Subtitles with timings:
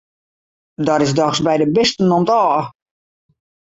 [0.87, 2.63] Dat is dochs by de bisten om't ôf!